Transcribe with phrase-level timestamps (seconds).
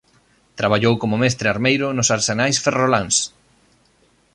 [0.59, 3.15] Traballou como mestre armeiro nos arsenais ferroláns.